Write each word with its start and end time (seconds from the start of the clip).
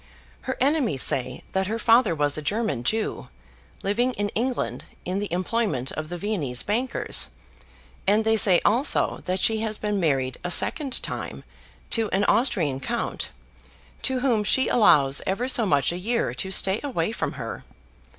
Her 0.49 0.57
enemies 0.59 1.03
say 1.03 1.43
that 1.51 1.67
her 1.67 1.77
father 1.77 2.15
was 2.15 2.35
a 2.35 2.41
German 2.41 2.81
Jew, 2.83 3.29
living 3.83 4.13
in 4.13 4.29
England, 4.29 4.83
in 5.05 5.19
the 5.19 5.31
employment 5.31 5.91
of 5.91 6.09
the 6.09 6.17
Viennese 6.17 6.63
bankers, 6.63 7.27
and 8.07 8.25
they 8.25 8.35
say 8.35 8.59
also 8.65 9.21
that 9.25 9.39
she 9.39 9.59
has 9.59 9.77
been 9.77 9.99
married 9.99 10.39
a 10.43 10.49
second 10.49 11.03
time 11.03 11.43
to 11.91 12.09
an 12.09 12.23
Austrian 12.23 12.79
Count, 12.79 13.29
to 14.01 14.21
whom 14.21 14.43
she 14.43 14.69
allows 14.69 15.21
ever 15.27 15.47
so 15.47 15.67
much 15.67 15.91
a 15.91 15.99
year 15.99 16.33
to 16.33 16.49
stay 16.49 16.79
away 16.83 17.11
from 17.11 17.33
her. 17.33 17.63